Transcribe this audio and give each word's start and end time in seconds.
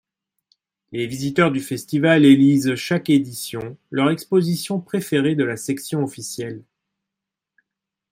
Les 0.91 1.05
visiteurs 1.05 1.51
du 1.51 1.59
festival 1.59 2.25
élisent 2.25 2.73
chaque 2.73 3.11
édition 3.11 3.77
leur 3.91 4.09
exposition 4.09 4.81
préférée 4.81 5.35
de 5.35 5.43
la 5.43 5.57
Section 5.57 6.03
officielle. 6.03 6.63